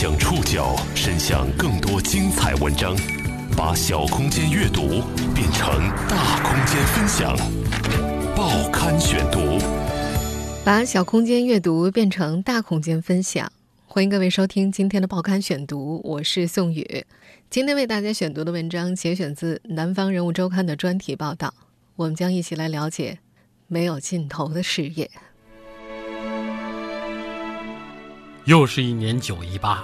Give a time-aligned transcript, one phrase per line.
[0.00, 2.96] 将触角伸向更多精彩文章，
[3.56, 5.02] 把小空间阅读
[5.34, 5.68] 变成
[6.08, 7.36] 大空间分享。
[8.36, 9.58] 报刊选读，
[10.64, 13.50] 把小空间阅读变成大空间分享。
[13.88, 17.04] 欢迎各位收听今天的报刊选读，我是宋宇。
[17.50, 21.52] 今天为大家选读的文章节选自《南方人物周刊》的专题报道，
[21.96, 23.18] 我们将一起来了解
[23.66, 25.10] 没有尽头的事业。
[28.47, 29.83] 又是一年九一八，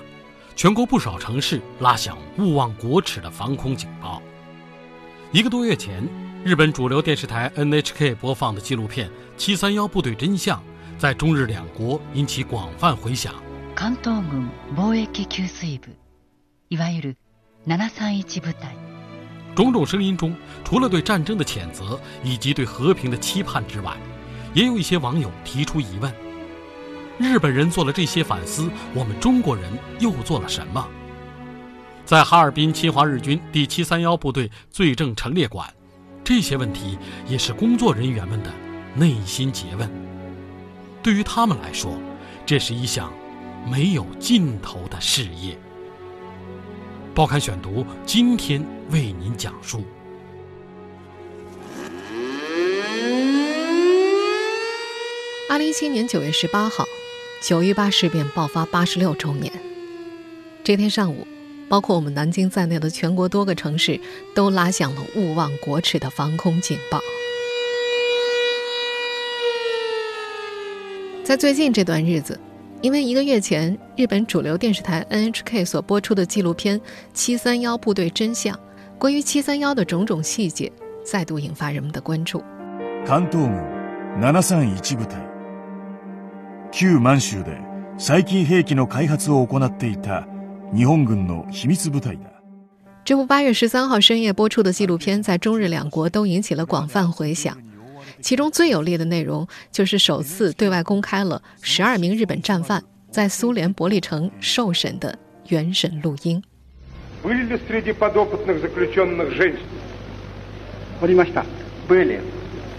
[0.55, 4.21] 全国不少城市拉响勿忘国耻的防空警报。
[5.31, 6.07] 一个多月前，
[6.43, 9.07] 日本主流电视台 NHK 播放的纪录片《
[9.37, 10.59] 七三幺部队真相》
[10.97, 13.33] 在中日两国引起广泛回响。
[13.75, 15.91] 関東軍防疫給水部，
[16.69, 17.15] いわゆる
[17.65, 18.67] 七三一部隊。
[19.55, 23.95] 种种声音中，除了对战争的谴责以及对和平的期盼之外，
[24.53, 26.13] 也有一些网友提出疑问。
[27.18, 29.64] 日本人做了这些反思，我们中国人
[30.00, 30.84] 又做了什么？
[32.04, 35.72] 在哈尔滨侵华日军第七三幺部队罪证陈列馆，
[36.24, 38.50] 这些问题也是工作人员们的
[38.94, 39.88] 内心诘问。
[41.02, 41.96] 对于他们来说，
[42.44, 43.12] 这是一项
[43.64, 45.56] 没有尽头的事业。
[47.14, 49.84] 报刊选读今天为您讲述。
[55.48, 56.84] 二零一七年九月十八号。
[57.46, 59.52] 九一八事变爆发八十六周年，
[60.62, 61.26] 这天上午，
[61.68, 64.00] 包括我们南京在内的全国多个城市
[64.34, 66.98] 都拉响了勿忘国耻的防空警报。
[71.22, 72.40] 在最近这段日子，
[72.80, 76.80] 因为一个月前日本主流电视台 NHK 所播出的纪录片
[77.12, 78.56] 《七三幺部队真相》，
[78.98, 80.72] 关于七三幺的种种细节，
[81.04, 82.42] 再度引发人们的关注。
[83.06, 83.50] 関東
[84.18, 85.33] 軍七三一部隊。
[86.73, 87.57] 旧満州で
[87.97, 90.27] 最近兵器の開発を行っていた
[90.73, 92.21] 日本軍の秘密部隊だ。
[93.03, 97.57] 这部八月十三号深夜播出的纪录片，在中日两国都引起了广泛回响。
[98.21, 105.17] 其中最有力的内容，就是首次对外公开了十二名日本战犯在苏联伯利城受审的
[105.47, 106.43] 原审录音。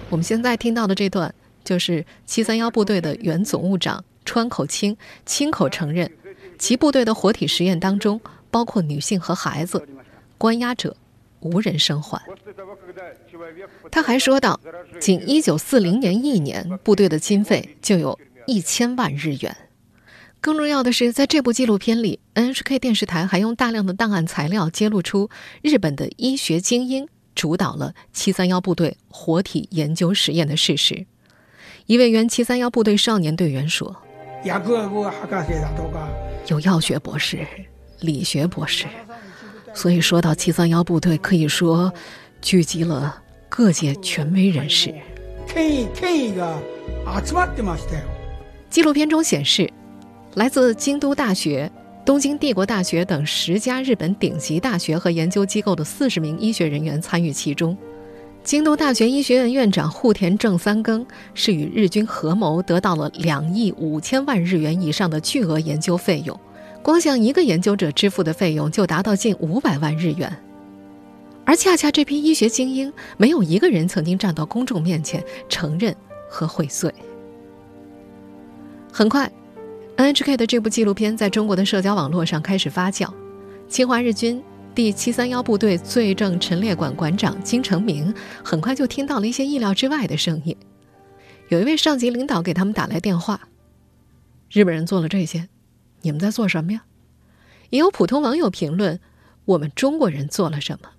[0.09, 1.34] 我们现在听到的这段。
[1.66, 4.96] 就是七三幺部队的原总务长川口清
[5.26, 6.09] 亲口承认，
[6.58, 9.86] 其部队的活体实验当中包括女性和孩子，
[10.38, 10.96] 关押者
[11.42, 12.22] 无人生还。
[13.92, 14.59] 他还说道，
[15.00, 19.58] 仅一九四零年一年，部队的经费就有一千万日元。
[20.40, 25.30] 更重要的是，在这部纪录片里，NHK 电视台还用大量的档案材料揭露出
[25.64, 31.08] 日本的医学精英主导了七三幺部队活体研究实验的事实。
[31.88, 33.96] 一位原七三幺部队少年队员说
[36.47, 37.46] ：“有药学博士、
[38.00, 38.88] 理学博士，
[39.72, 41.94] 所以说到七三幺部队，可以说
[42.41, 44.91] 聚集了各界权威人士。”
[48.72, 49.72] 纪录片中显示，
[50.34, 51.72] 来自京都大学、
[52.03, 57.78] 东京帝国大学等十家日本顶级大学和研究机构的四十名医学人员参与其中。
[58.45, 66.39] 京都大学医学院院长户田正三更是与日军合谋得到了两亿五千万日元以上的巨额研究费用，
[66.83, 70.31] 光向一个研究者支付的费用就达到近五百万日元。
[71.44, 75.95] 而恰恰这批医学精英，没有一个人曾经站到公众面前承认
[76.29, 76.94] 和悔罪。
[78.91, 79.31] 很快
[79.97, 83.09] ，NHK 的这部纪录片在中国的社交网络上开始发酵，
[83.67, 84.39] 侵华日军。
[84.75, 88.13] 第七三幺部队罪证陈列馆馆长金成明
[88.44, 90.58] 很快就听到了一些意料之外的声音。
[91.47, 93.47] 有一位上级领导给他们打来电话
[94.52, 95.47] ：“日本人做了这些，
[96.02, 96.84] 你们在做什么呀？”
[97.72, 99.00] 也有普通网友评论
[99.46, 100.90] ：“我们中国人做了什么？”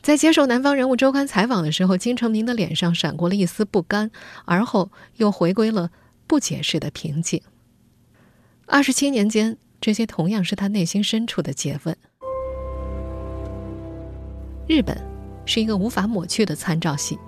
[0.00, 4.10] 在接受《南方人物周刊》采访的时候，金成明的脸上闪过了一丝不甘，
[4.46, 5.90] 而后又回归了
[6.26, 7.42] 不解释的平静。
[8.64, 11.94] 二十七年间，这些同样是他内心深处的诘问。
[14.68, 14.94] 日本
[15.46, 17.18] 是一个无法抹去的参照系，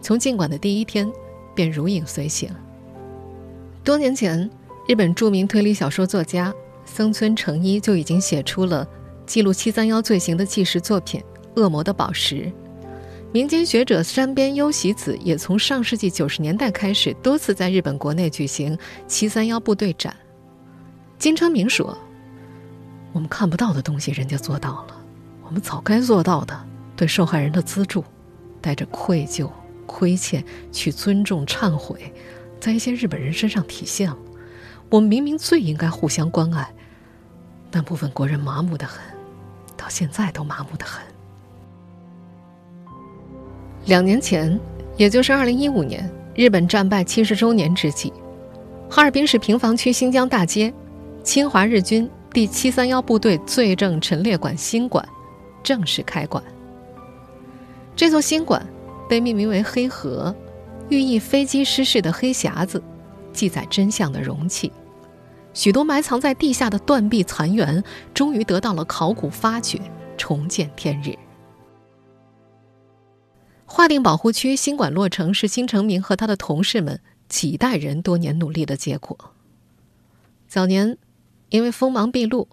[0.00, 1.06] 从进馆的第一天
[1.54, 2.50] 便如影随形。
[3.84, 4.50] 多年前，
[4.88, 6.52] 日本著名推理小说作家
[6.86, 8.88] 森村诚一就已经写出了
[9.26, 11.20] 记录七三幺罪行的纪实作品
[11.60, 12.36] 《恶魔的宝石》。
[13.30, 18.76] 民间学者山边优喜子也从上世纪九十年代开始多次在日本国内举行
[19.06, 20.16] 七三幺部队展。
[21.18, 21.96] 金昌明说
[23.12, 24.96] ：“我们看不到的东西，人家做到了，
[25.46, 26.58] 我们早该做到的。”
[26.96, 28.02] 对受害人的资助，
[28.60, 29.50] 带着愧疚、
[29.86, 32.12] 亏欠去尊重、忏悔，
[32.58, 34.16] 在一些日本人身上体现了。
[34.88, 36.72] 我们明明最应该互相关爱，
[37.70, 39.00] 但部分国人麻木的很，
[39.76, 41.04] 到现在都麻木的很。
[43.84, 44.58] 两年前，
[44.96, 48.12] 也就是二零一五年，日本战败七十周年之际，
[48.88, 50.72] 哈尔滨市平房区新疆大街，
[51.22, 55.06] 侵华日军第七三幺部队罪证陈列馆新馆
[55.62, 56.42] 正式开馆。
[57.96, 58.64] 这座新馆
[59.08, 60.34] 被命名为“黑盒”，
[60.90, 62.82] 寓意飞机失事的黑匣子，
[63.32, 64.70] 记载真相的容器。
[65.54, 67.82] 许多埋藏在地下的断壁残垣，
[68.12, 69.80] 终于得到了考古发掘，
[70.18, 71.16] 重见天日。
[73.64, 77.00] 划定保护区新馆落成，是金成明和他的同事们
[77.30, 79.16] 几代人多年努力的结果。
[80.46, 80.98] 早年，
[81.48, 82.46] 因为锋芒毕露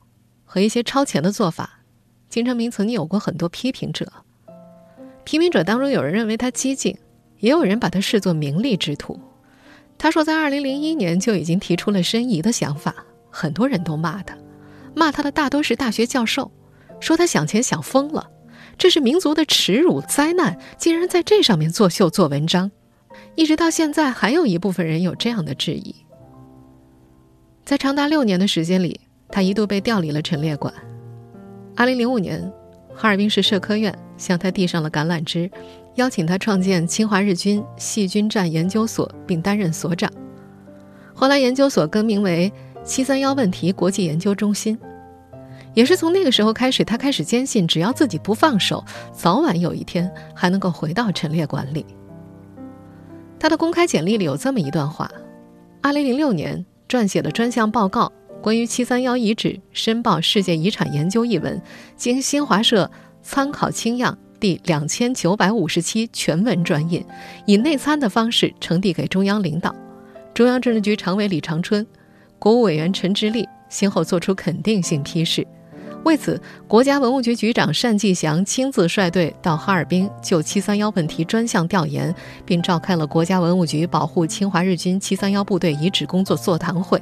[0.45, 1.81] 和一些超前的做法，
[2.29, 4.09] 金成明曾经有过很多批评者。
[5.23, 6.97] 批评者当中，有人认为他激进，
[7.39, 9.19] 也有人把他视作名利之徒。
[9.97, 12.93] 他说，在2001年就已经提出了申遗的想法，
[13.29, 14.37] 很多人都骂他，
[14.95, 16.51] 骂他的大多是大学教授，
[16.99, 18.29] 说他想钱想疯了，
[18.77, 22.71] 这是民族的耻辱灾难，竟然在这上面作秀做文章。
[23.35, 25.95] 一直到现在，还有一部分人有这样的质疑。
[27.63, 28.99] 在长达六年的时间里，
[29.29, 30.73] 他一度被调离了陈列馆。
[31.77, 32.51] 2005年，
[32.95, 35.49] 哈尔滨市社科院向他递上了橄榄枝。
[35.95, 40.11] 邀请他创建侵华日军细菌战研究所，并担任所长。
[41.13, 42.51] 后来，研究所更名为
[42.83, 44.75] “七三幺问题国际研究中心”。
[45.75, 51.85] 也是从那个时候开始，他开始坚信，只要自己不放手，早晚有一天还能够回到陈列馆里。
[53.39, 55.11] 他的公开简历里有这么一段话
[55.83, 58.11] ：2006年撰写的专项报告
[58.43, 61.61] 《关于七三幺遗址申报世界遗产研究》一文，
[61.95, 62.91] 经新华社
[63.21, 64.17] 参考清样。
[64.37, 67.01] 第两千九百五十七全文转印，
[67.45, 69.73] 以内参的方式呈递给中央领导。
[70.33, 71.87] 中央政治局常委李长春、
[72.37, 75.47] 国务委员陈直立先后作出肯定性批示。
[76.03, 76.37] 为此，
[76.67, 82.13] 国家文物局局长单霁翔亲自率队到哈尔滨就“七三幺”问题专项调研，
[82.45, 87.01] 并召开了国家文物局保护侵华日军“七三幺”部队遗址工作座谈会。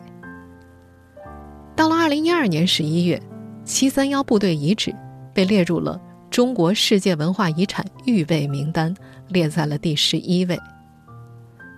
[1.76, 3.22] 到了二零一二年十一月
[3.66, 4.94] ，“七三幺”部队遗址
[5.34, 6.00] 被列入了。
[6.30, 8.96] 中国世界文化遗产预备名单
[9.28, 10.58] 列在了第十一位。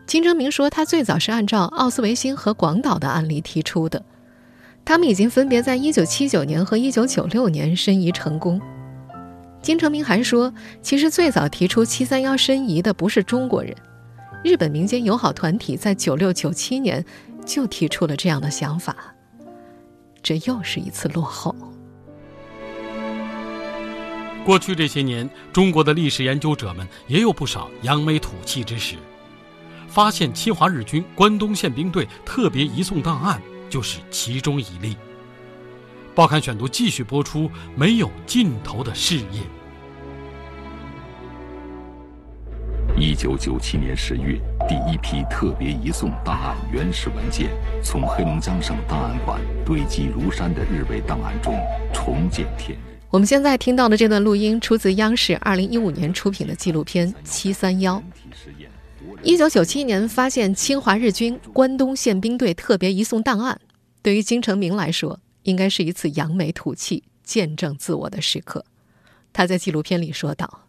[0.06, 4.04] 金正明说，他最早是按照奥斯维辛和广岛的案例提出的，
[4.86, 8.62] 他们已经分别在一九七九年和一九九六年申遗成功。
[9.60, 10.54] 金正明还说，
[10.84, 13.76] 其实最早提出七三幺申遗的不是中国人，
[14.44, 17.04] 日本民间友好团体在九六九七年
[17.44, 19.13] 就提出了这样的想法。
[20.24, 21.54] 这又是一次落后。
[24.46, 28.96] 过去这些年，中国的历史研究者们也有不少扬眉吐气之时，
[29.88, 34.96] 发现侵华日军关东宪兵队特别移送档案就是其中一例。
[36.16, 39.42] 报刊选读继续播出没有尽头的事业。
[42.96, 47.50] 一九九七年十月，第一批特别移送档案原始文件
[47.84, 51.60] 从黑龙江省档案馆堆积如山的日伪档案中
[51.94, 52.98] 重见天日。
[53.10, 57.98] 我们现在听到的这段录音出自央视二零一五年出品的纪录片《七三幺》。
[59.22, 63.60] 一九九七年发现侵华日军关东宪兵队特别移送档案，
[64.02, 68.64] 对于金成明来说，应该是一次扬眉吐气、见证自我的时刻。
[69.34, 70.62] 他在纪录片里说道：“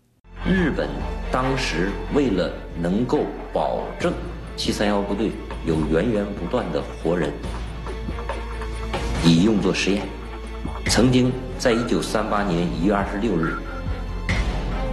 [0.46, 0.90] 日本
[1.32, 3.20] 当时为了能够
[3.50, 4.12] 保证
[4.56, 5.32] 七三幺部队
[5.64, 7.32] 有源源不断的活人，
[9.24, 10.02] 以用作实验。”
[10.86, 13.56] 曾经在一九三八年一月二十六日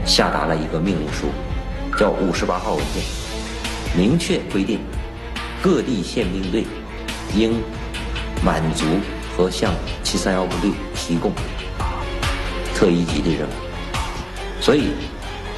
[0.06, 1.28] 下达了一个命令书，
[1.98, 3.04] 叫五十八号文件，
[3.94, 4.80] 明确规定
[5.62, 6.66] 各地宪兵队
[7.36, 7.62] 应
[8.42, 8.86] 满足
[9.36, 11.34] 和向七三幺部队提供
[12.74, 13.52] 特一级的任务，
[14.62, 14.94] 所以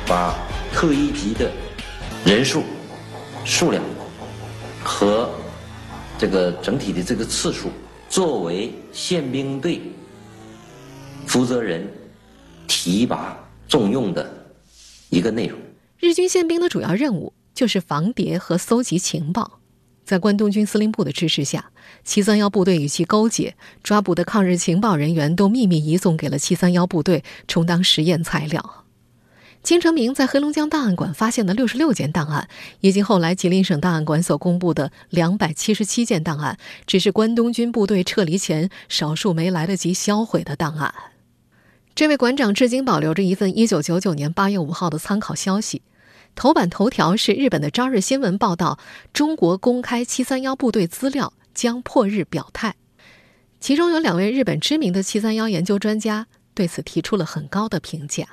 [0.06, 0.36] 把
[0.74, 1.52] 特一级的
[2.26, 2.64] 人数、
[3.46, 3.84] 数量
[4.84, 5.30] 和
[6.18, 7.70] 这个整体的这个次数
[8.10, 9.82] 作为宪兵队。
[11.26, 11.88] 负责人
[12.68, 14.30] 提拔重用的
[15.10, 15.58] 一个内容。
[15.98, 19.60] 日军宪兵的主要任务就是防谍和搜集情报。
[20.04, 21.72] 在关东军司令部的支持下，
[22.04, 28.83] 七三幺部队与其勾结，抓捕的抗日情报人员都秘密移送给了七三幺部队，充当实验材料。
[29.64, 32.50] 金成明在黑龙江档案馆发现的六十六件档案，
[32.82, 40.94] 以及后来吉林省档案馆所公布的两百七十七件档案，只是关东军部队撤离前少数没来得及销毁的档案。
[41.96, 45.82] 这位馆长至今保留着一份1999年8月5号的参考消息，
[46.36, 48.78] 头版头条是日本的《朝日新闻》报道：
[49.14, 52.76] 中国公开731部队资料将破日表态。
[53.62, 58.28] 其中有两位日本知名的七三幺研究专家对此提出了很高的评价。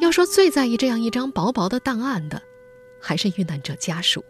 [0.00, 2.40] 要说最在意这样一张薄薄的档案的，
[3.00, 4.24] 还是遇难者家属。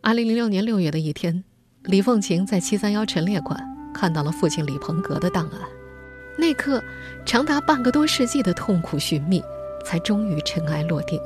[0.00, 1.42] 二零零六年六月的一天，
[1.82, 3.58] 李凤琴在七三幺陈列馆
[3.92, 5.60] 看到了父亲李鹏格的档案，
[6.38, 6.82] 那刻，
[7.24, 9.42] 长达半个多世纪的痛苦寻觅，
[9.84, 11.20] 才终于尘埃落定。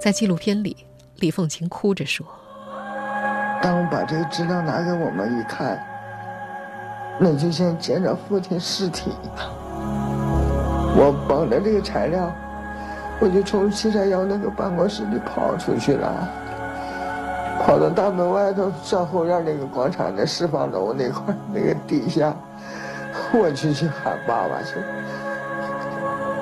[0.00, 0.76] 在纪录片里，
[1.16, 2.26] 李凤琴哭着说。
[3.62, 5.82] 当我把这个资料拿给我们一看，
[7.18, 9.63] 那就像见着父亲尸体一样。
[10.96, 12.32] 我捧着这个材料，
[13.20, 16.28] 我就从七三幺那个办公室里跑出去了，
[17.64, 22.34] 跑到大门外头上后院那个广场的释放楼那块那个底下，
[23.32, 24.76] 我去去喊爸爸去。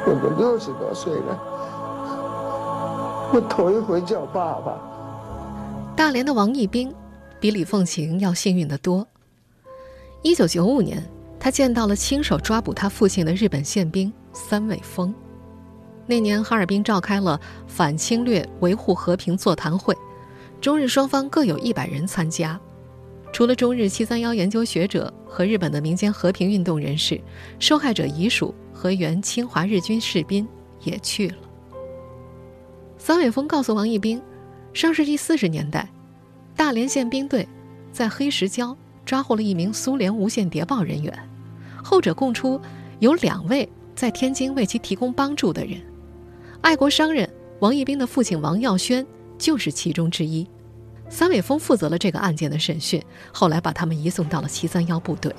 [0.04, 1.38] 我都六十多岁了，
[3.32, 4.78] 我头一回叫爸爸。
[5.96, 6.94] 大连的王义兵。
[7.40, 9.04] 比李凤琴要幸运得多。
[10.22, 11.02] 一九九五年，
[11.40, 15.14] 他见到了亲手抓捕他父亲的日本宪兵三尾峰。
[16.06, 19.96] 那年，哈尔滨召开了反侵略、维护和平座谈会，
[20.60, 22.58] 中日双方各有一百人参加。
[23.32, 27.20] 除了中日七三幺研究学者和日本的民间和平运动人士，
[27.58, 30.46] 受害者遗属和原侵华日军士兵
[30.82, 31.36] 也去了。
[32.98, 34.20] 三尾峰告诉王义兵，
[34.74, 35.88] 上世纪四十年代。
[36.54, 37.48] 大连县兵队
[37.90, 41.16] 在黑石礁抓获了一名苏联无线谍报人员，
[41.82, 42.60] 后者供出
[42.98, 45.80] 有两位在天津为其提供帮助的人，
[46.60, 47.28] 爱国商人
[47.60, 49.06] 王义兵的父亲王耀轩
[49.38, 50.46] 就是其中之一。
[51.08, 55.34] 三尾峰负责了这个案件的审讯，后来把他们移送到了七三幺部队。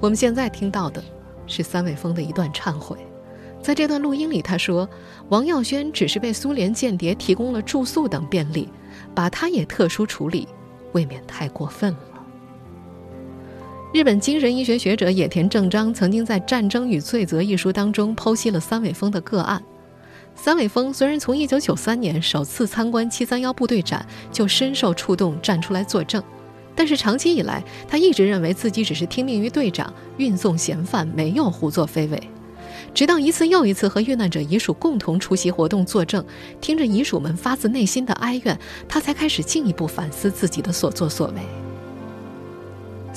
[0.00, 1.02] 我们现在听到的
[1.46, 2.96] 是三尾峰的一段忏悔。
[3.60, 4.88] 在这段录音里，他说
[5.28, 8.68] ：“王耀轩只是被苏联间谍提供了住宿等便利，
[9.14, 10.48] 把他也特殊处理，
[10.92, 12.00] 未免太过分了。”
[13.92, 19.60] 日本精神医学学者野田正章曾经在《战争与罪责》一书当中剖析了三尾峰的个案。
[20.36, 26.22] 三尾峰虽然从1993年首次参观731部队展就深受触动，站出来作证，
[26.76, 32.22] 但是长期以来，他一直认为自己只是听命于队长，运送嫌犯，没有胡作非为。
[32.94, 36.24] 直到一次又一次和遇难者遗属共同出席活动作证，
[36.60, 38.56] 听着遗属们发自内心的哀怨，
[38.88, 41.69] 他才开始进一步反思自己的所作所为。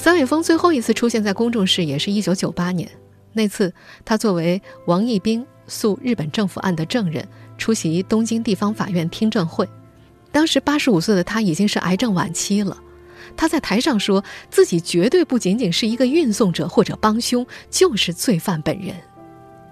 [0.03, 2.91] 三尾峰最后一次出现在公众视野是一九九八年，
[3.31, 7.25] 那次他作为王义兵诉日本政府案的证人
[7.57, 9.65] 出席东京地方法院听证会，
[10.29, 12.77] 当时八十五岁的他已经是癌症晚期了，
[13.37, 18.93] 他在台上说自己绝对不仅仅是一个运送者或者帮凶，就是罪犯本人。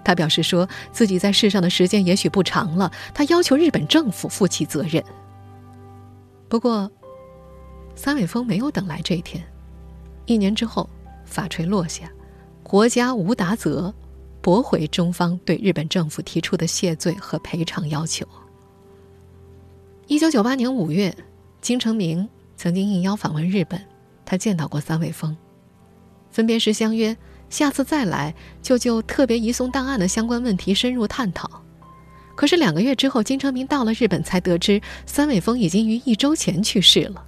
[0.02, 5.04] 他表示说自己在世上的时间也许不长了，他要求日本政府负起责任。
[6.48, 6.90] 不过，
[7.94, 9.44] 三尾峰没有等来这一天。
[10.26, 10.88] 一年之后，
[11.24, 12.10] 法锤落下，
[12.62, 13.92] 国家无答责，
[14.40, 18.26] 驳回中方对日本政府提出的谢罪和赔偿要求。
[20.06, 21.14] 一九九八年五月，
[21.60, 23.80] 金成明曾经应邀访问日本，
[24.24, 25.36] 他见到过三位峰，
[26.30, 27.16] 分别时相约。
[27.50, 31.62] 下次再来就就特别移送档案的相关问题深入探讨。
[32.34, 37.22] 可是两个月之后，金成明到了日本，才得知三尾峰已经于一周前去世了。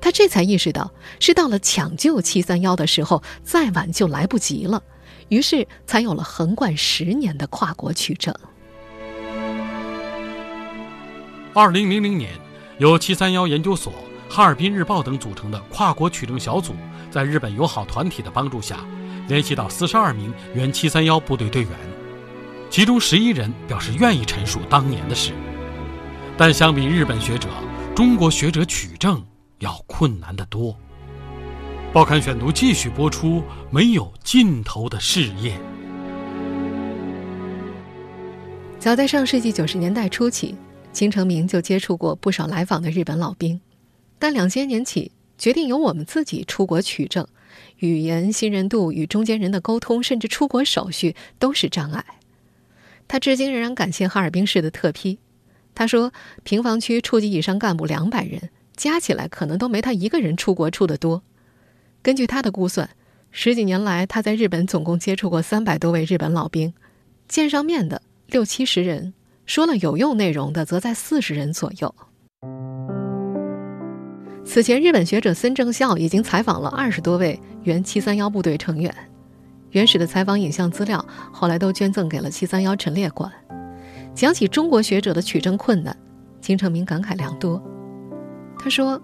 [0.00, 4.82] 他这才意识到是到了抢救七三幺的时候，再晚就来不及了。
[5.28, 8.34] 于是才有了横贯十年的跨国取证。
[11.54, 12.32] 二零零零年，
[12.78, 13.92] 由七三幺研究所、
[14.28, 16.74] 哈尔滨日报等组成的跨国取证小组，
[17.10, 18.78] 在日本友好团体的帮助下。
[19.28, 21.70] 联系到四十二名原七三幺部队队员，
[22.68, 25.32] 其中十一人表示愿意陈述当年的事，
[26.36, 27.48] 但相比日本学者，
[27.94, 29.24] 中国学者取证
[29.62, 30.76] 要困难得多。
[31.92, 35.56] 报刊选读继续播出没有尽头的事业。
[38.78, 40.56] 早在上世纪九十年代初期，
[40.92, 43.60] 金成明就接触过不少来访的日本老兵，
[44.18, 47.26] 但两千年起决定由我们自己出国取证。
[47.78, 52.04] 语言信任度与中间人的沟通，甚至出国手续都是障碍。
[53.06, 55.18] 他至今仍然感谢哈尔滨市的特批。
[55.74, 61.22] 他说，平房区处级以上干部两百人，加起来可能都没他一个人出国出的多。
[62.02, 62.88] 根据他的估算，
[63.30, 66.72] 十几年来他在日本总共接触过三百多位日本老兵，
[67.28, 69.14] 见上面的六七十人，
[69.46, 71.94] 说了有用内容的则在四十人左右。
[74.44, 78.92] 此前，日本学者森正孝已经采访了二十多位原七三幺部队成员，
[79.70, 83.30] 原始的采访影像资料后来都捐赠给了七三幺陈列馆。
[84.14, 85.96] 讲起中国学者的取证困难，
[86.40, 87.62] 金城明感慨良多。
[88.62, 89.00] 他说：“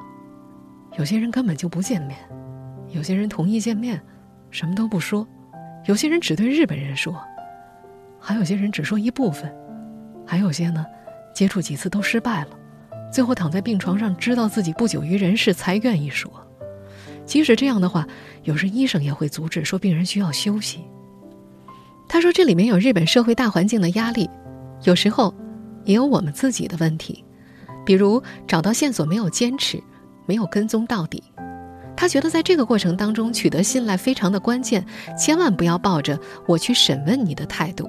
[0.99, 2.17] 有些人根本就不见面，
[2.91, 4.01] 有些人同意见面，
[4.51, 5.27] 什么都不说；
[5.87, 7.21] 有些人只对日本人说，
[8.21, 9.53] 还有些人只说一部分，
[10.25, 10.87] 还有些呢，
[11.35, 12.51] 接触几次都失败了，
[13.13, 16.31] 最后躺在病床上，知道自己不久于人世才愿意说。
[17.27, 18.07] 即使这样的话，
[18.45, 20.85] 有时医生也会阻止，说病人需要休息。”
[22.09, 24.31] 他说：“这里面有日本社会大环境的压力，
[24.85, 25.35] 有时候
[25.85, 27.25] 也有我们自己的问题，
[27.89, 29.83] 比如找到线索没有坚持，
[30.27, 31.25] 没有跟踪到底。
[31.97, 34.85] 他觉得在这个过程当中取得信赖非常的关键，
[35.19, 37.89] 千万不要抱着我去审问你的态度。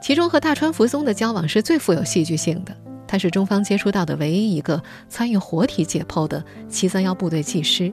[0.00, 2.74] 其中和大川福松的交往是最富有戏剧性的，
[3.06, 7.92] 他是中方接触到的唯一一个参与活体解剖的七三幺部队技师，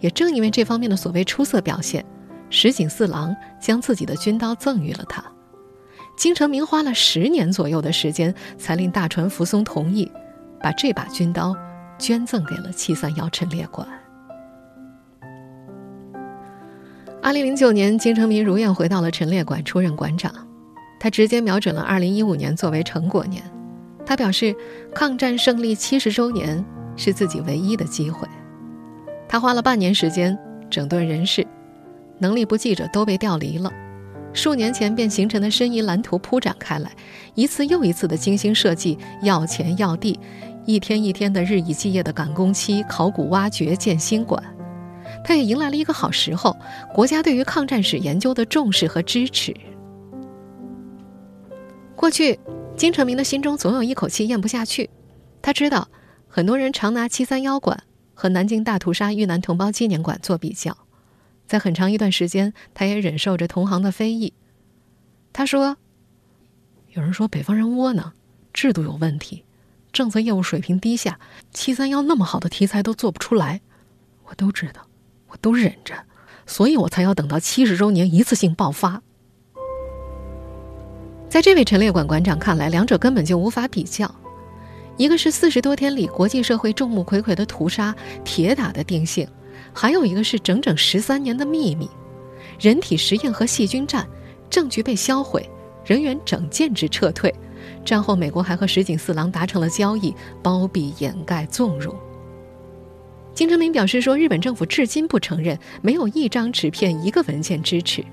[0.00, 2.04] 也正因为这方面的所谓出色表现。”
[2.50, 5.22] 石井四郎将自己的军刀赠予了他，
[6.20, 10.12] 金城明花了十年左右的时间，才令大船福松同意
[10.60, 11.56] 把这把军刀
[11.98, 13.88] 捐赠给了七三幺陈列馆。
[17.22, 20.30] 二零零九年，金城明如愿回到了陈列馆，出任馆长。
[21.00, 23.42] 他直接瞄准了二零一五年作为成果年，
[24.04, 24.54] 他表示，
[24.94, 26.62] 抗战胜利七十周年
[26.96, 28.28] 是自己唯一的机会。
[29.26, 31.46] 他花了半年时间整顿人事。
[32.18, 33.72] 能力不济者都被调离了，
[34.32, 36.90] 数年前便形成的申遗蓝图铺展开来，
[37.34, 40.18] 一次又一次的精心设计，要钱要地，
[40.64, 44.42] 一天一天的日以继夜的赶工期，考古挖掘建新馆，
[45.24, 46.56] 他也迎来了一个好时候，
[46.94, 49.54] 国家对于抗战史研究的重视和支持。
[51.96, 52.38] 过去，
[52.76, 54.88] 金成明的心中总有一口气咽不下去，
[55.42, 55.88] 他知道，
[56.28, 57.82] 很多人常拿七三幺馆
[58.14, 60.76] 和南京大屠杀遇难同胞纪念馆做比较。
[61.50, 64.32] 在很长一段时间，他也忍受着同行的非议。
[65.32, 65.78] 他说
[66.94, 68.12] ：“有人说北方人窝囊，
[68.52, 69.42] 制度有问题，
[69.92, 71.18] 政策业务水平低下，
[71.50, 73.62] 七三幺那么好的题材都做不出来。
[74.26, 74.86] 我都知道，
[75.26, 76.04] 我都忍着，
[76.46, 79.02] 所以我才要等到七十周年一次性爆发。”
[81.28, 84.14] 在这位陈列馆馆长看来，两者根本就无法比较。
[84.96, 89.28] 一个是四十多天里国际社会众目睽睽的屠杀，铁打的定性。
[89.72, 91.88] 还有一个是整整十三年的秘密，
[92.58, 94.06] 人体实验和细菌战，
[94.48, 95.48] 证据被销毁，
[95.84, 97.34] 人员整建制撤退。
[97.84, 101.94] 战后，美国还和石井四郎达成了交易，包庇、掩盖、纵容。
[103.32, 108.04] 金城明表示说，日本政府至今不承认，没有一张纸片、一个文件支持。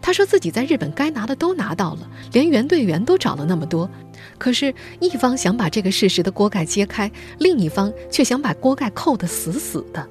[0.00, 3.88] 他说自己在日本该拿的都拿到了，连原队员都找了那么多，
[4.36, 10.06] 可是，一方想把这个事实的锅盖揭开，另一方却想把锅盖扣得死死的。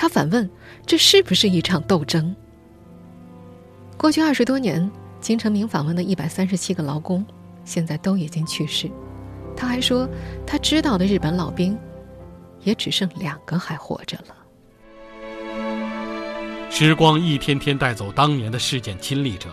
[0.00, 0.48] 他反问
[0.86, 2.34] ：“这是不是一场斗争？”
[3.98, 7.22] 过去二十多年，金城明访问的一百三十七个劳工，
[7.66, 8.90] 现在都已经去世。
[9.54, 10.08] 他还说，
[10.46, 11.78] 他知道的日本老兵，
[12.62, 14.34] 也只剩两个还活着了。
[16.70, 19.50] 时光一天天带走当年的事件亲历者，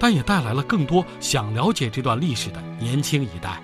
[0.00, 3.60] 但也带来了更多想了解这段历史的年轻一代。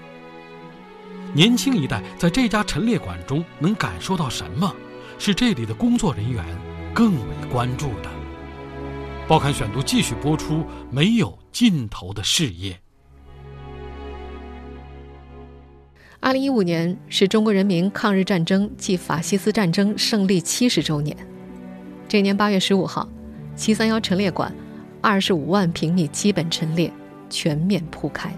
[1.33, 4.72] 年轻一代在这家陈列馆中能感受到什么？
[5.18, 6.44] 是这里的工作人员
[6.92, 8.11] 更为关注的。
[9.27, 12.79] 报刊选读继续播出：没有尽头的事业。
[16.20, 21.16] 二零一五年是中国人民抗日战争暨法西斯战争胜利七十周年。
[22.09, 23.09] 这年八月十五号，
[23.57, 24.55] 七三幺陈列馆
[25.00, 26.92] 二十五万平米基本陈列
[27.31, 28.35] 全面铺开。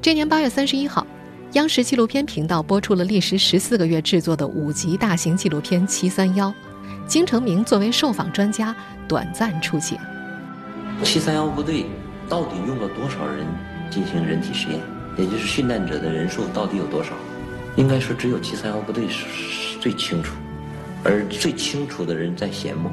[0.00, 1.06] 这年八月三十一号。
[1.52, 6.48] 央视纪录片频道播出了历时十四个月制作的五集大型纪录片《七三幺》，
[7.06, 8.76] 金城明作为受访专家
[9.08, 9.96] 短暂出镜。
[11.02, 11.86] 七三幺部队
[12.28, 13.46] 到底用了多少人
[13.90, 14.78] 进行人体实验？
[15.16, 17.12] 也就是殉难者的人数到底有多少？
[17.76, 20.34] 应该说，只有七三幺部队是最清楚，
[21.02, 22.92] 而最清楚的人在闲默，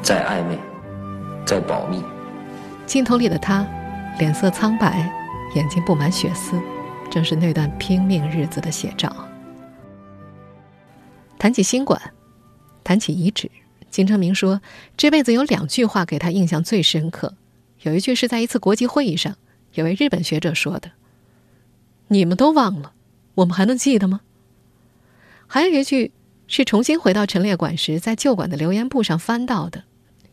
[0.00, 0.58] 在暧昧，
[1.44, 2.02] 在保密。
[2.86, 3.66] 镜头里的他，
[4.18, 5.12] 脸色苍白，
[5.54, 6.58] 眼睛布满血丝。
[7.10, 9.14] 正是那段拼命日子的写照。
[11.38, 12.00] 谈起新馆，
[12.82, 13.50] 谈起遗址，
[13.90, 14.60] 金城明说，
[14.96, 17.34] 这辈子有两句话给他印象最深刻。
[17.82, 19.36] 有一句是在一次国际会议上，
[19.74, 20.90] 有位日本学者说的
[22.08, 22.92] ：“你们都忘了，
[23.36, 24.20] 我们还能记得吗？”
[25.46, 26.12] 还有一句
[26.46, 29.84] 是重新回到陈列馆时，在旧馆的留言簿上翻到的，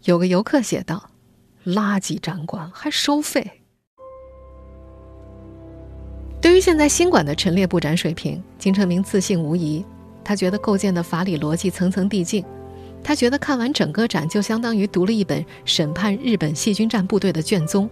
[0.03, 1.11] 有个游客写道
[1.65, 3.61] ：“垃圾展馆还收费。”
[6.45, 9.83] 对于现在新馆的陈列布展水平，金成明自信无疑。
[10.23, 12.45] 他觉得构建的法理逻辑层层递进。
[13.03, 17.89] 他觉得看完整个展就相当于读了一本审判日本细菌战部队的卷宗。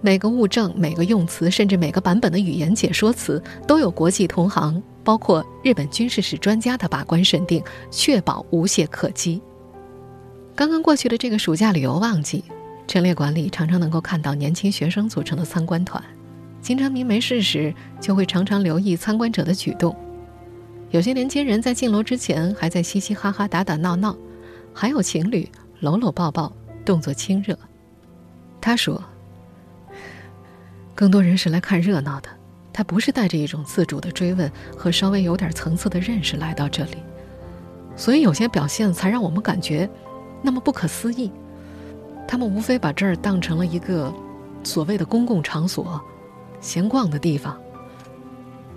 [0.00, 7.60] 每个物证、每个用词，甚至每个版本的语言解说词，都有国际同行，包括日本军事史专家的把关审定，
[7.90, 9.42] 确保无懈可击。
[10.54, 12.44] 刚刚过去的这个暑假旅游旺季，
[12.86, 16.00] 陈列馆里常常能够看到年轻学生组成的参观团。
[16.64, 19.94] 金成明没事时，就会常常留意参观者的举动。
[20.90, 24.16] 有些年轻人在进楼之前还在嘻嘻哈哈、打打闹闹，
[24.72, 25.46] 还有情侣
[25.80, 26.50] 搂搂抱抱，
[26.82, 27.54] 动作亲热。
[28.62, 29.04] 他说。
[30.94, 32.30] 更多人是来看热闹的，
[32.72, 36.96] 他不是带着一种自主的追问和稍微有点层次的认识来到这里，
[37.94, 39.86] 所以有些表现才让我们感觉
[40.40, 41.30] 那么不可思议。
[42.26, 44.10] 他们无非把这儿当成了一个
[44.62, 46.00] 所谓的公共场所、
[46.64, 47.60] 闲逛的地方，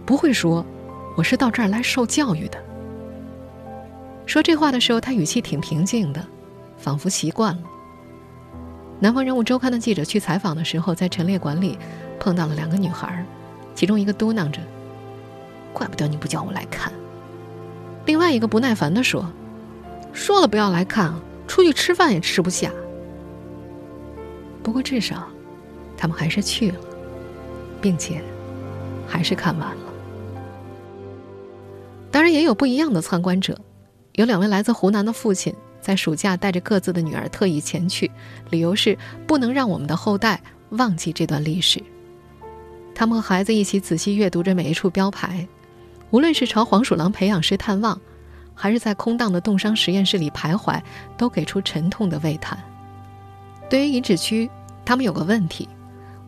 [0.06, 0.66] 不会说
[1.16, 2.62] 我是到这儿来受教育的。
[4.26, 6.22] 说这话的时候，他语气挺平静的，
[6.78, 7.62] 仿佛习惯了。
[9.00, 11.80] 南方人物周刊的记者去采访的时候，在陈列馆里。
[12.20, 13.24] 碰到了两个女孩，
[13.76, 14.60] 其中一个嘟囔着
[15.72, 16.92] ：“怪不得你不叫我来看。”
[18.06, 19.24] 另外一个不耐烦地说
[20.12, 21.14] ：“说了不要来看，
[21.48, 22.72] 出去吃饭也吃不下。”
[24.64, 25.28] 不过至少，
[25.96, 26.80] 他们还是去了，
[27.82, 28.22] 并且
[29.08, 29.84] 还是看完了。
[32.12, 33.60] 当然，也有不一样的参观者，
[34.14, 38.10] 有两位来自湖南的父亲，在暑假带着各自的女儿特意前去，
[38.50, 41.82] 理由是不能让我们的后代忘记这段历史。
[42.96, 45.48] 他们和孩子一起仔细阅读着每一处标牌，
[46.10, 48.00] 无论是朝黄鼠狼培养室探望，
[48.56, 50.82] 还是在空荡的冻伤实验室里徘徊，
[51.16, 52.58] 都给出沉痛的喟叹。
[53.70, 54.50] 对于遗址区，
[54.84, 55.70] 他们有个问题：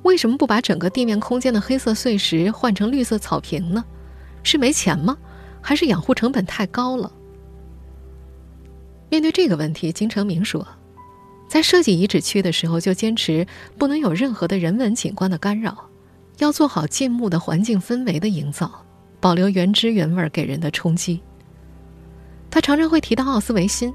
[0.04, 3.84] 为什么不把整个地面空间的黑色碎石换成绿色草坪呢？
[4.44, 5.18] 是没钱吗？
[5.62, 7.12] 还是养护成本太高了？
[9.10, 10.66] 面对这个问题，金成明说，
[11.48, 13.46] 在设计遗址区的时候就坚持
[13.78, 15.90] 不能有任何的人文景观的干扰。
[16.38, 18.86] 要做好静穆的环境氛围的营造，
[19.20, 21.22] 保留原汁原味给人的冲击。
[22.50, 23.94] 他常常会提到奥斯维辛，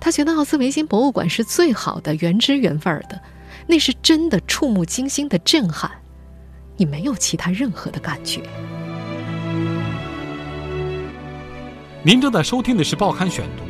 [0.00, 3.22] 他觉得奥斯维辛博物馆是最好的原汁原味的，
[3.66, 5.90] 那是真的触目惊心的震撼，
[6.76, 8.42] 你没有其他任何的感觉。
[12.02, 13.64] 您正在收听的是《报刊选读》，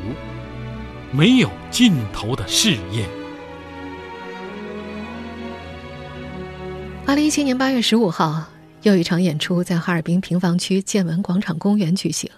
[1.17, 3.09] 没有尽头的事业。
[7.07, 8.45] 二零一七年八月十五号，
[8.83, 12.31] 又一场演出在哈尔滨平房区建文广场公园举行。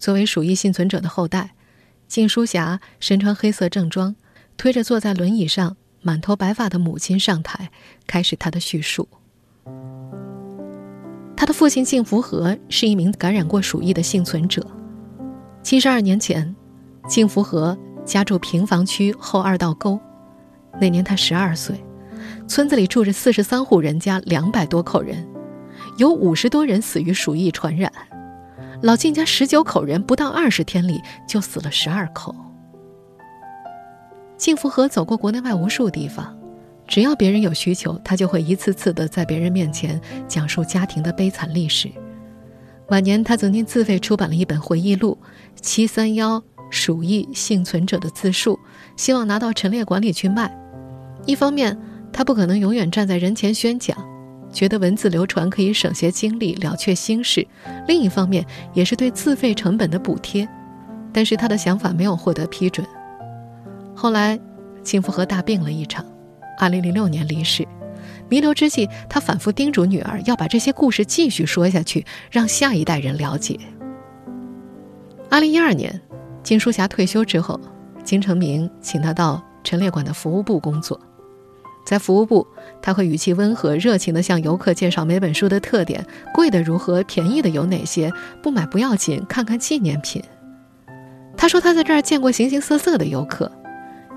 [0.00, 1.50] 作为鼠疫幸存者的后代，
[2.08, 4.16] 靳书霞身穿黑色正装，
[4.56, 7.70] 推着坐在轮椅上满头白发的母亲上台，
[8.06, 9.08] 开始他的叙述。
[11.36, 14.66] 他的父亲靳福和是一名感染过鼠疫的幸存者。
[15.62, 16.54] 七十二年前，
[17.08, 19.98] 靳福和家住平房区后二道沟，
[20.80, 21.82] 那年他十二岁。
[22.46, 25.26] 村子里住着四十三户人家，两百多口人，
[25.96, 27.92] 有五十多人死于鼠疫传染。
[28.82, 32.34] 老靳家十九口人，不到二十天里就死了十二口。
[34.40, 36.34] 幸福河走过国内外无数地方，
[36.88, 41.90] 只要别人有需求，他就会一次次的在别人面前讲述家庭的悲惨历史。
[42.88, 45.18] 晚年，他曾经自费出版了一本回忆录
[45.60, 48.54] 《七三幺鼠疫幸存者的自述》，
[48.96, 50.50] 希望拿到陈列馆里去卖。
[51.26, 51.78] 一方面，
[52.10, 53.94] 他不可能永远站在人前宣讲，
[54.50, 57.46] 觉得文字流传可以省些精力了却心事；
[57.86, 60.48] 另一方面，也是对自费成本的补贴。
[61.12, 62.86] 但是他的想法没有获得批准。
[64.02, 64.40] 后来，
[64.82, 66.02] 金福和大病了一场
[66.58, 67.68] ，2006年离世。
[68.30, 73.60] 弥留之际，他反复叮嘱女儿要把这些故事继续说下去，让下一代人了解。
[75.28, 76.00] 2012年，
[76.42, 77.60] 金书霞退休之后，
[78.02, 80.98] 金成明请她到陈列馆的服务部工作。
[81.84, 82.46] 在服务部，
[82.80, 88.10] 他会语气温和、热情地向游客介绍每本书的特点，贵的如何，便宜的有哪些，
[88.42, 90.22] 不买不要紧，看看纪念品。
[91.36, 93.50] 他说他在这儿见过形形色色的游客，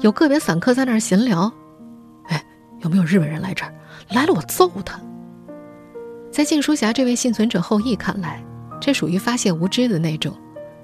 [0.04, 1.50] 有个别散客在那儿闲聊，
[2.26, 2.44] 哎，
[2.82, 3.74] 有没有日本人来这儿？
[4.10, 5.00] 来了我揍他。
[6.30, 8.44] 在静书霞这位幸存者后裔看来，
[8.82, 10.36] 这属于发泄无知的那种。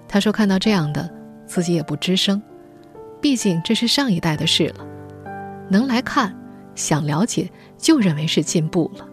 [0.08, 1.14] 他说看到这样的，
[1.46, 2.42] 自己也不吱声，
[3.20, 4.88] 毕竟这是上一代的事了，
[5.70, 6.34] 能来看。
[6.76, 9.06] 想了解就认为是进步了。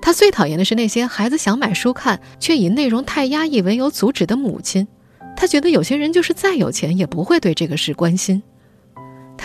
[0.00, 4.86] 他最讨厌的是那些孩子想买书看，却以内容太压抑为由阻止的母亲。
[5.36, 8.40] 他觉得有些人就是再有钱也不会对这个事关心。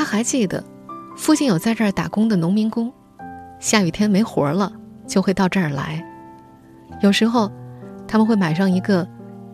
[0.06, 0.64] 还记得，
[1.18, 2.94] 附近有在这儿打工的农民工，
[3.60, 4.72] 下雨天没活了
[5.08, 6.02] 就会到这儿来。
[7.02, 7.52] 有时候，
[8.08, 9.06] 他们会买上一个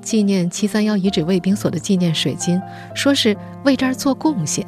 [0.02, 2.62] 纪念七三幺遗址卫兵所的纪念水晶，
[2.94, 4.68] 说是为这儿做贡献。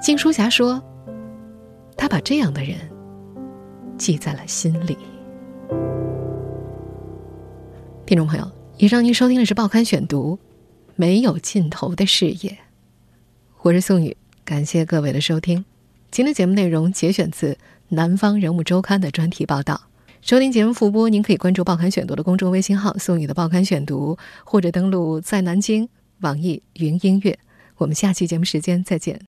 [0.00, 0.82] 金书霞说。
[1.98, 2.76] 他把这样的人
[3.96, 4.98] 记在了心里。
[8.04, 10.36] 听众朋友，以上您收听的是《报刊选读》，
[10.94, 12.58] 没有尽头的事业。
[13.66, 15.64] 我是宋宇，感谢各位的收听。
[16.12, 17.54] 今天节目内容节选自
[17.88, 19.88] 《南方人物周刊》的专题报道。
[20.22, 25.88] 收听节目复播，您可以关注《报刊选读》的公众微信号“宋宇的报刊选读”，或者登录在南京
[26.20, 27.36] 网易云音乐。
[27.78, 29.20] 我们下期节目时间再见。